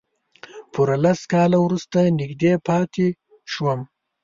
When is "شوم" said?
3.51-3.79